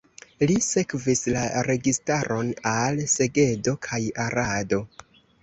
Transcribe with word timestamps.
Li 0.51 0.53
sekvis 0.67 1.21
la 1.35 1.43
registaron 1.67 2.49
al 2.73 2.99
Segedo 3.13 3.77
kaj 3.89 4.01
Arado. 4.27 4.83